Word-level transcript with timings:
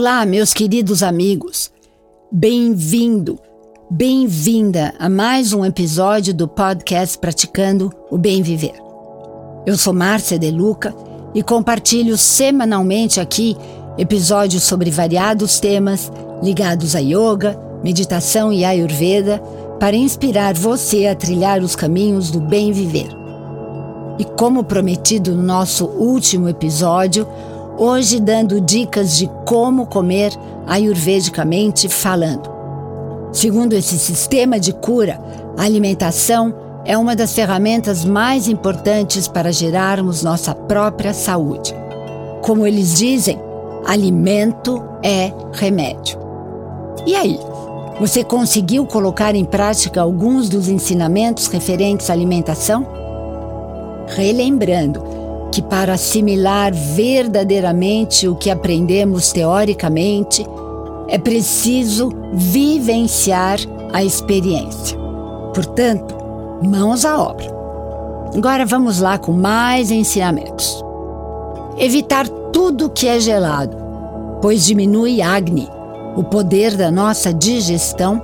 Olá, 0.00 0.24
meus 0.24 0.54
queridos 0.54 1.02
amigos. 1.02 1.70
Bem-vindo, 2.32 3.38
bem-vinda 3.90 4.94
a 4.98 5.10
mais 5.10 5.52
um 5.52 5.62
episódio 5.62 6.32
do 6.32 6.48
podcast 6.48 7.18
Praticando 7.18 7.92
o 8.10 8.16
Bem 8.16 8.40
Viver. 8.40 8.72
Eu 9.66 9.76
sou 9.76 9.92
Márcia 9.92 10.38
De 10.38 10.50
Luca 10.50 10.94
e 11.34 11.42
compartilho 11.42 12.16
semanalmente 12.16 13.20
aqui 13.20 13.54
episódios 13.98 14.62
sobre 14.62 14.90
variados 14.90 15.60
temas 15.60 16.10
ligados 16.42 16.96
a 16.96 17.00
yoga, 17.00 17.60
meditação 17.84 18.50
e 18.50 18.64
ayurveda 18.64 19.38
para 19.78 19.94
inspirar 19.94 20.54
você 20.54 21.08
a 21.08 21.14
trilhar 21.14 21.60
os 21.60 21.76
caminhos 21.76 22.30
do 22.30 22.40
bem 22.40 22.72
viver. 22.72 23.10
E 24.18 24.24
como 24.24 24.64
prometido 24.64 25.34
no 25.34 25.42
nosso 25.42 25.84
último 25.84 26.48
episódio, 26.48 27.28
hoje 27.80 28.20
dando 28.20 28.60
dicas 28.60 29.16
de 29.16 29.26
como 29.46 29.86
comer 29.86 30.32
ayurvedicamente 30.66 31.88
falando. 31.88 32.50
Segundo 33.32 33.72
esse 33.72 33.98
sistema 33.98 34.60
de 34.60 34.70
cura, 34.70 35.18
a 35.56 35.62
alimentação 35.62 36.54
é 36.84 36.98
uma 36.98 37.16
das 37.16 37.34
ferramentas 37.34 38.04
mais 38.04 38.48
importantes 38.48 39.26
para 39.26 39.50
gerarmos 39.50 40.22
nossa 40.22 40.54
própria 40.54 41.14
saúde. 41.14 41.74
Como 42.42 42.66
eles 42.66 42.98
dizem, 42.98 43.40
alimento 43.86 44.82
é 45.02 45.32
remédio. 45.52 46.18
E 47.06 47.14
aí, 47.14 47.40
você 47.98 48.22
conseguiu 48.22 48.84
colocar 48.84 49.34
em 49.34 49.44
prática 49.44 50.02
alguns 50.02 50.50
dos 50.50 50.68
ensinamentos 50.68 51.46
referentes 51.46 52.10
à 52.10 52.12
alimentação? 52.12 52.86
Relembrando, 54.08 55.19
que 55.50 55.60
para 55.62 55.94
assimilar 55.94 56.72
verdadeiramente 56.72 58.28
o 58.28 58.36
que 58.36 58.50
aprendemos 58.50 59.32
teoricamente, 59.32 60.46
é 61.08 61.18
preciso 61.18 62.10
vivenciar 62.32 63.58
a 63.92 64.04
experiência. 64.04 64.96
Portanto, 65.54 66.14
mãos 66.62 67.04
à 67.04 67.20
obra. 67.20 67.46
Agora 68.36 68.64
vamos 68.64 69.00
lá 69.00 69.18
com 69.18 69.32
mais 69.32 69.90
ensinamentos. 69.90 70.84
Evitar 71.76 72.28
tudo 72.52 72.90
que 72.90 73.08
é 73.08 73.18
gelado, 73.18 73.76
pois 74.40 74.64
diminui 74.64 75.20
Agni, 75.20 75.68
o 76.16 76.22
poder 76.22 76.76
da 76.76 76.90
nossa 76.90 77.32
digestão, 77.34 78.22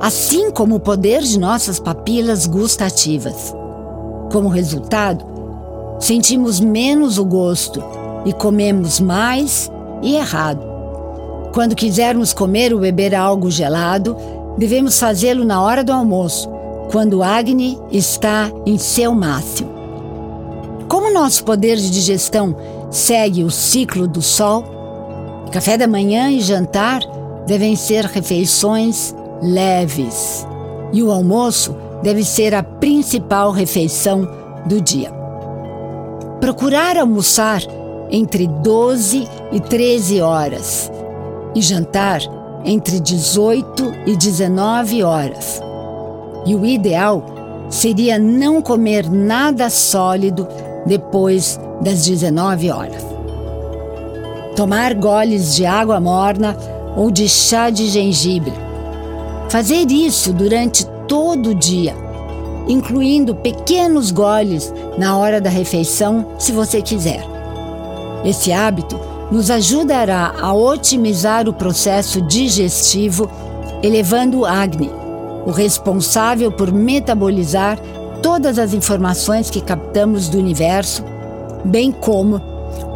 assim 0.00 0.50
como 0.50 0.76
o 0.76 0.80
poder 0.80 1.22
de 1.22 1.38
nossas 1.38 1.78
papilas 1.78 2.46
gustativas. 2.46 3.54
Como 4.30 4.48
resultado, 4.48 5.24
sentimos 6.00 6.58
menos 6.58 7.18
o 7.18 7.24
gosto 7.24 7.82
e 8.24 8.32
comemos 8.32 8.98
mais 8.98 9.70
e 10.02 10.16
errado. 10.16 10.68
Quando 11.52 11.76
quisermos 11.76 12.32
comer 12.32 12.72
ou 12.72 12.80
beber 12.80 13.14
algo 13.14 13.50
gelado, 13.50 14.16
devemos 14.56 14.98
fazê-lo 14.98 15.44
na 15.44 15.62
hora 15.62 15.84
do 15.84 15.92
almoço, 15.92 16.48
quando 16.90 17.18
o 17.18 17.22
Agni 17.22 17.78
está 17.92 18.50
em 18.66 18.78
seu 18.78 19.14
máximo. 19.14 19.70
Como 20.88 21.12
nosso 21.12 21.44
poder 21.44 21.76
de 21.76 21.90
digestão 21.90 22.56
segue 22.90 23.44
o 23.44 23.50
ciclo 23.50 24.08
do 24.08 24.22
sol, 24.22 24.64
café 25.52 25.76
da 25.76 25.86
manhã 25.86 26.30
e 26.30 26.40
jantar 26.40 27.00
devem 27.46 27.76
ser 27.76 28.04
refeições 28.06 29.14
leves, 29.42 30.46
e 30.92 31.02
o 31.02 31.10
almoço 31.10 31.74
deve 32.02 32.24
ser 32.24 32.54
a 32.54 32.62
principal 32.62 33.50
refeição 33.50 34.28
do 34.66 34.80
dia. 34.80 35.19
Procurar 36.40 36.96
almoçar 36.96 37.60
entre 38.10 38.46
12 38.46 39.28
e 39.52 39.60
13 39.60 40.22
horas 40.22 40.90
e 41.54 41.60
jantar 41.60 42.22
entre 42.64 42.98
18 42.98 43.92
e 44.06 44.16
19 44.16 45.02
horas. 45.02 45.60
E 46.46 46.54
o 46.54 46.64
ideal 46.64 47.22
seria 47.68 48.18
não 48.18 48.62
comer 48.62 49.10
nada 49.10 49.68
sólido 49.68 50.48
depois 50.86 51.60
das 51.82 52.06
19 52.06 52.70
horas. 52.70 53.04
Tomar 54.56 54.94
goles 54.94 55.54
de 55.54 55.66
água 55.66 56.00
morna 56.00 56.56
ou 56.96 57.10
de 57.10 57.28
chá 57.28 57.68
de 57.68 57.86
gengibre. 57.86 58.54
Fazer 59.50 59.90
isso 59.90 60.32
durante 60.32 60.86
todo 61.06 61.50
o 61.50 61.54
dia 61.54 62.09
incluindo 62.68 63.34
pequenos 63.34 64.10
goles 64.10 64.72
na 64.98 65.16
hora 65.16 65.40
da 65.40 65.50
refeição, 65.50 66.26
se 66.38 66.52
você 66.52 66.80
quiser. 66.82 67.24
Esse 68.24 68.52
hábito 68.52 69.00
nos 69.30 69.50
ajudará 69.50 70.34
a 70.40 70.52
otimizar 70.52 71.48
o 71.48 71.52
processo 71.52 72.20
digestivo, 72.20 73.30
elevando 73.82 74.40
o 74.40 74.46
Agni, 74.46 74.90
o 75.46 75.50
responsável 75.50 76.52
por 76.52 76.72
metabolizar 76.72 77.78
todas 78.22 78.58
as 78.58 78.74
informações 78.74 79.48
que 79.48 79.60
captamos 79.60 80.28
do 80.28 80.38
universo, 80.38 81.02
bem 81.64 81.90
como 81.90 82.40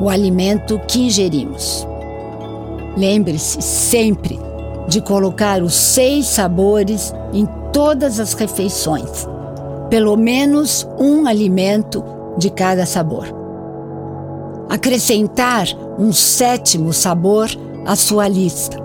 o 0.00 0.08
alimento 0.08 0.78
que 0.86 1.00
ingerimos. 1.06 1.86
Lembre-se 2.96 3.62
sempre 3.62 4.38
de 4.88 5.00
colocar 5.00 5.62
os 5.62 5.72
seis 5.72 6.26
sabores 6.26 7.14
em 7.32 7.48
todas 7.72 8.20
as 8.20 8.34
refeições 8.34 9.33
pelo 9.94 10.16
menos 10.16 10.84
um 10.98 11.24
alimento 11.24 12.02
de 12.36 12.50
cada 12.50 12.84
sabor. 12.84 13.28
Acrescentar 14.68 15.68
um 15.96 16.12
sétimo 16.12 16.92
sabor 16.92 17.48
à 17.86 17.94
sua 17.94 18.26
lista: 18.26 18.76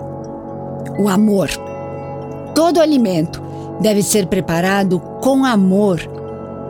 o 1.00 1.08
amor. 1.08 1.50
Todo 2.54 2.80
alimento 2.80 3.42
deve 3.80 4.04
ser 4.04 4.26
preparado 4.26 5.00
com 5.20 5.44
amor, 5.44 6.00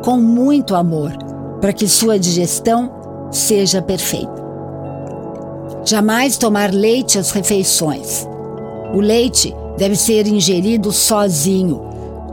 com 0.02 0.16
muito 0.16 0.74
amor, 0.74 1.12
para 1.60 1.74
que 1.74 1.86
sua 1.86 2.18
digestão 2.18 2.90
seja 3.30 3.82
perfeita. 3.82 4.42
Jamais 5.84 6.38
tomar 6.38 6.72
leite 6.72 7.18
às 7.18 7.30
refeições. 7.30 8.26
O 8.94 9.00
leite 9.00 9.54
deve 9.76 9.96
ser 9.96 10.26
ingerido 10.26 10.92
sozinho, 10.92 11.82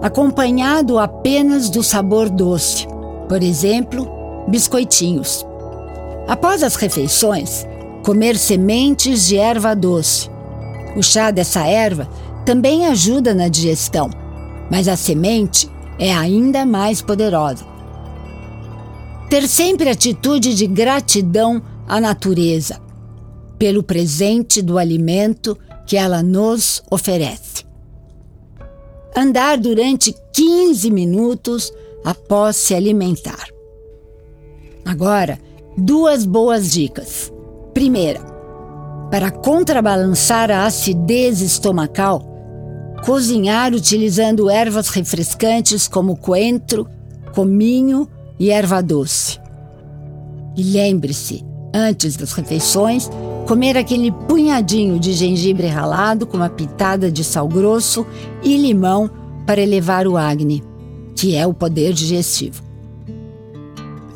acompanhado 0.02 1.00
apenas 1.00 1.70
do 1.70 1.82
sabor 1.82 2.30
doce, 2.30 2.88
por 3.28 3.42
exemplo, 3.42 4.08
biscoitinhos. 4.48 5.46
Após 6.28 6.64
as 6.64 6.76
refeições, 6.76 7.66
comer 8.04 8.38
sementes 8.38 9.28
de 9.28 9.38
erva 9.38 9.76
doce. 9.76 10.30
O 10.96 11.04
chá 11.04 11.32
dessa 11.32 11.66
erva 11.66 12.08
também 12.46 12.86
ajuda 12.86 13.34
na 13.34 13.48
digestão, 13.48 14.10
mas 14.70 14.88
a 14.88 14.96
semente 14.96 15.70
é 16.00 16.14
ainda 16.14 16.66
mais 16.66 17.02
poderosa. 17.02 17.66
Ter 19.30 19.48
sempre 19.48 19.90
atitude 19.90 20.56
de 20.56 20.68
gratidão 20.68 21.62
à 21.88 22.00
natureza, 22.00 22.80
pelo 23.60 23.84
presente 23.84 24.62
do 24.62 24.78
alimento 24.78 25.58
que 25.86 25.98
ela 25.98 26.24
nos 26.24 26.82
oferece 26.90 27.47
andar 29.18 29.58
durante 29.58 30.16
15 30.32 30.92
minutos 30.92 31.74
após 32.06 32.56
se 32.56 32.76
alimentar. 32.76 33.48
Agora, 34.86 35.40
duas 35.76 36.24
boas 36.24 36.72
dicas. 36.72 37.34
Primeira, 37.74 38.22
para 39.10 39.32
contrabalançar 39.32 40.52
a 40.52 40.66
acidez 40.68 41.42
estomacal, 41.42 42.22
cozinhar 43.04 43.74
utilizando 43.74 44.52
ervas 44.52 44.90
refrescantes 44.90 45.88
como 45.88 46.16
coentro, 46.16 46.88
cominho 47.34 48.08
e 48.40 48.52
erva 48.52 48.84
doce. 48.84 49.40
E 50.56 50.62
lembre-se, 50.62 51.44
antes 51.74 52.16
das 52.16 52.34
refeições, 52.34 53.10
comer 53.48 53.78
aquele 53.78 54.12
punhadinho 54.12 55.00
de 55.00 55.14
gengibre 55.14 55.68
ralado 55.68 56.28
com 56.28 56.36
uma 56.36 56.50
pitada 56.50 57.10
de 57.10 57.24
sal 57.24 57.48
grosso 57.48 58.06
e 58.44 58.58
limão 58.58 59.10
para 59.46 59.62
elevar 59.62 60.06
o 60.06 60.18
Agni, 60.18 60.62
que 61.16 61.34
é 61.34 61.48
o 61.48 61.54
poder 61.54 61.94
digestivo. 61.94 62.62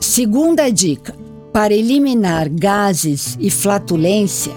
Segunda 0.01 0.69
dica: 0.69 1.15
para 1.53 1.73
eliminar 1.73 2.49
gases 2.49 3.37
e 3.39 3.49
flatulência, 3.49 4.51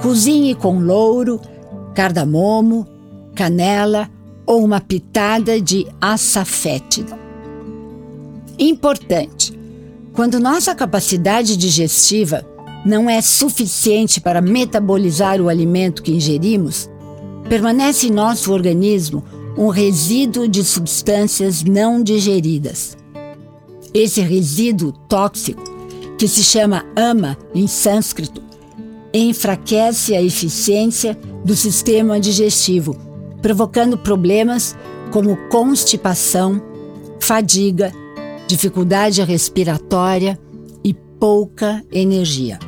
cozinhe 0.00 0.54
com 0.54 0.78
louro, 0.78 1.40
cardamomo, 1.92 2.86
canela 3.34 4.08
ou 4.46 4.64
uma 4.64 4.80
pitada 4.80 5.60
de 5.60 5.88
açafétida. 6.00 7.18
Importante: 8.56 9.58
quando 10.12 10.38
nossa 10.38 10.72
capacidade 10.72 11.56
digestiva 11.56 12.53
não 12.84 13.08
é 13.08 13.22
suficiente 13.22 14.20
para 14.20 14.42
metabolizar 14.42 15.40
o 15.40 15.48
alimento 15.48 16.02
que 16.02 16.12
ingerimos, 16.12 16.90
permanece 17.48 18.08
em 18.08 18.10
nosso 18.10 18.52
organismo 18.52 19.24
um 19.56 19.68
resíduo 19.68 20.46
de 20.46 20.62
substâncias 20.64 21.62
não 21.62 22.02
digeridas. 22.02 22.96
Esse 23.92 24.20
resíduo 24.20 24.92
tóxico, 24.92 25.62
que 26.18 26.28
se 26.28 26.42
chama 26.42 26.84
ama 26.96 27.38
em 27.54 27.66
sânscrito, 27.66 28.42
enfraquece 29.12 30.14
a 30.14 30.22
eficiência 30.22 31.16
do 31.44 31.54
sistema 31.54 32.18
digestivo, 32.18 32.96
provocando 33.40 33.96
problemas 33.96 34.76
como 35.12 35.36
constipação, 35.48 36.60
fadiga, 37.20 37.92
dificuldade 38.48 39.22
respiratória 39.22 40.38
e 40.82 40.92
pouca 40.92 41.84
energia. 41.92 42.58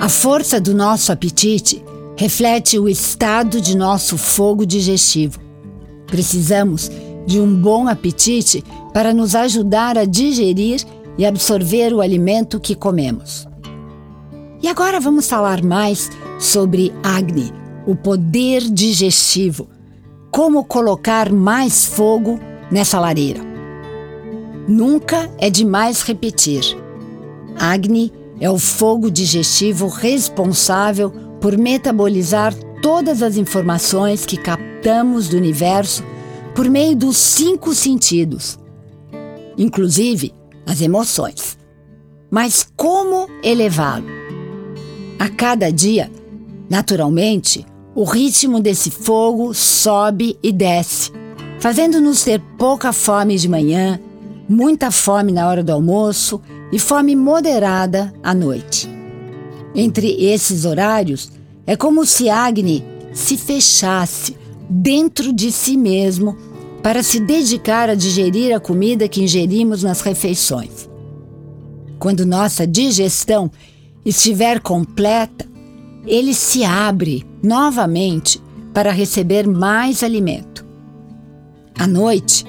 A 0.00 0.08
força 0.08 0.58
do 0.58 0.72
nosso 0.72 1.12
apetite 1.12 1.84
reflete 2.16 2.78
o 2.78 2.88
estado 2.88 3.60
de 3.60 3.76
nosso 3.76 4.16
fogo 4.16 4.64
digestivo. 4.64 5.38
Precisamos 6.06 6.90
de 7.26 7.38
um 7.38 7.54
bom 7.54 7.86
apetite 7.86 8.64
para 8.94 9.12
nos 9.12 9.34
ajudar 9.34 9.98
a 9.98 10.06
digerir 10.06 10.82
e 11.18 11.26
absorver 11.26 11.92
o 11.92 12.00
alimento 12.00 12.58
que 12.58 12.74
comemos. 12.74 13.46
E 14.62 14.68
agora 14.68 14.98
vamos 15.00 15.28
falar 15.28 15.62
mais 15.62 16.08
sobre 16.38 16.94
Agni, 17.02 17.52
o 17.86 17.94
poder 17.94 18.62
digestivo. 18.62 19.68
Como 20.30 20.64
colocar 20.64 21.30
mais 21.30 21.84
fogo 21.84 22.40
nessa 22.70 22.98
lareira. 22.98 23.42
Nunca 24.66 25.30
é 25.36 25.50
demais 25.50 26.00
repetir. 26.00 26.62
Agni 27.58 28.10
é 28.40 28.50
o 28.50 28.58
fogo 28.58 29.10
digestivo 29.10 29.86
responsável 29.86 31.10
por 31.40 31.56
metabolizar 31.58 32.54
todas 32.82 33.22
as 33.22 33.36
informações 33.36 34.24
que 34.24 34.36
captamos 34.36 35.28
do 35.28 35.36
universo 35.36 36.02
por 36.54 36.68
meio 36.68 36.96
dos 36.96 37.16
cinco 37.16 37.74
sentidos, 37.74 38.58
inclusive 39.56 40.34
as 40.66 40.80
emoções. 40.80 41.58
Mas 42.30 42.66
como 42.76 43.28
elevá-lo? 43.42 44.06
A 45.18 45.28
cada 45.28 45.70
dia, 45.70 46.10
naturalmente, 46.68 47.66
o 47.94 48.04
ritmo 48.04 48.60
desse 48.60 48.90
fogo 48.90 49.52
sobe 49.52 50.38
e 50.42 50.50
desce, 50.52 51.10
fazendo-nos 51.58 52.22
ter 52.24 52.40
pouca 52.56 52.92
fome 52.92 53.36
de 53.36 53.48
manhã, 53.48 54.00
muita 54.50 54.90
fome 54.90 55.30
na 55.30 55.46
hora 55.46 55.62
do 55.62 55.70
almoço 55.70 56.40
e 56.72 56.78
fome 56.78 57.14
moderada 57.14 58.12
à 58.20 58.34
noite. 58.34 58.90
Entre 59.72 60.08
esses 60.24 60.64
horários, 60.64 61.30
é 61.64 61.76
como 61.76 62.04
se 62.04 62.28
Agni 62.28 62.84
se 63.12 63.36
fechasse 63.36 64.36
dentro 64.68 65.32
de 65.32 65.52
si 65.52 65.76
mesmo 65.76 66.36
para 66.82 67.00
se 67.00 67.20
dedicar 67.20 67.88
a 67.88 67.94
digerir 67.94 68.52
a 68.52 68.58
comida 68.58 69.06
que 69.06 69.22
ingerimos 69.22 69.84
nas 69.84 70.00
refeições. 70.00 70.90
Quando 72.00 72.26
nossa 72.26 72.66
digestão 72.66 73.52
estiver 74.04 74.58
completa, 74.58 75.46
ele 76.04 76.34
se 76.34 76.64
abre 76.64 77.24
novamente 77.40 78.42
para 78.74 78.90
receber 78.90 79.46
mais 79.46 80.02
alimento. 80.02 80.66
À 81.78 81.86
noite, 81.86 82.44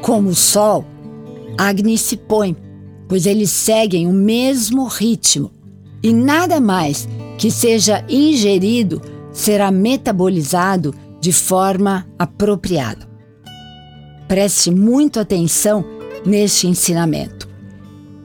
como 0.00 0.30
o 0.30 0.34
sol, 0.34 0.86
Agni 1.56 1.96
se 1.98 2.16
põe, 2.16 2.56
pois 3.08 3.26
eles 3.26 3.50
seguem 3.50 4.06
o 4.06 4.12
mesmo 4.12 4.86
ritmo 4.86 5.50
e 6.02 6.12
nada 6.12 6.60
mais 6.60 7.08
que 7.38 7.50
seja 7.50 8.04
ingerido 8.08 9.00
será 9.32 9.70
metabolizado 9.70 10.94
de 11.20 11.32
forma 11.32 12.06
apropriada. 12.18 13.08
Preste 14.26 14.70
muito 14.70 15.20
atenção 15.20 15.84
neste 16.24 16.66
ensinamento. 16.66 17.48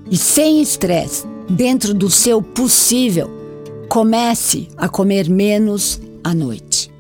E 0.10 0.18
sem 0.18 0.62
estresse, 0.62 1.26
dentro 1.50 1.94
do 1.94 2.10
seu 2.10 2.42
possível, 2.42 3.30
comece 3.90 4.68
a 4.78 4.90
comer 4.90 5.30
menos 5.30 6.02
à 6.24 6.34
noite. 6.34 6.92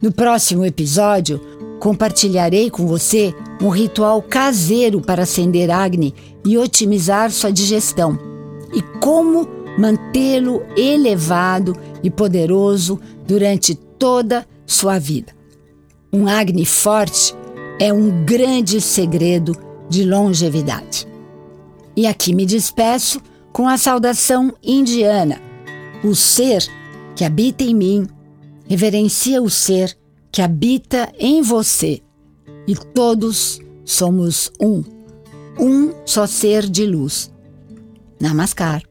No 0.00 0.12
próximo 0.12 0.64
episódio, 0.64 1.40
compartilharei 1.78 2.70
com 2.70 2.86
você 2.86 3.34
um 3.60 3.68
ritual 3.68 4.20
caseiro 4.22 5.00
para 5.00 5.22
acender 5.22 5.70
Agni 5.70 6.14
e 6.44 6.58
otimizar 6.58 7.30
sua 7.30 7.52
digestão 7.52 8.18
e 8.72 8.82
como 9.00 9.48
mantê-lo 9.78 10.62
elevado 10.76 11.76
e 12.02 12.10
poderoso 12.10 13.00
durante 13.26 13.74
toda 13.74 14.46
sua 14.66 14.98
vida. 14.98 15.32
Um 16.12 16.28
Agni 16.28 16.64
forte 16.64 17.34
é 17.80 17.92
um 17.92 18.24
grande 18.24 18.80
segredo 18.80 19.56
de 19.88 20.04
longevidade. 20.04 21.06
E 21.96 22.06
aqui 22.06 22.34
me 22.34 22.46
despeço 22.46 23.20
com 23.52 23.68
a 23.68 23.76
saudação 23.76 24.52
indiana. 24.62 25.40
O 26.02 26.14
ser 26.14 26.64
que 27.14 27.24
habita 27.24 27.64
em 27.64 27.74
mim 27.74 28.06
reverencia 28.68 29.42
o 29.42 29.48
ser 29.48 29.96
que 30.30 30.42
habita 30.42 31.12
em 31.18 31.42
você. 31.42 32.00
E 32.66 32.74
todos 32.74 33.60
somos 33.84 34.52
um, 34.60 34.82
um 35.58 35.92
só 36.06 36.26
ser 36.26 36.68
de 36.68 36.86
luz. 36.86 37.32
Namaskar. 38.20 38.82